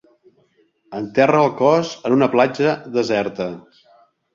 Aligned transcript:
Enterra 1.01 1.43
el 1.49 1.53
cos 1.61 1.95
en 2.11 2.19
una 2.19 2.33
platja 2.35 2.77
deserta. 3.01 3.53